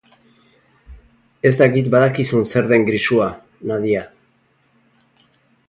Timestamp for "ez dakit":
1.49-1.91